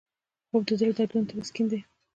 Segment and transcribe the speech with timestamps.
[0.49, 1.79] خوب د زړه دردونو ته تسکین دی